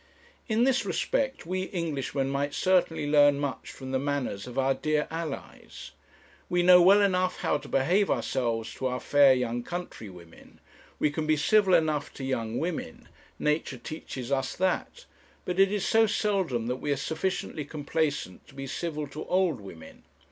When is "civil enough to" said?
11.37-12.23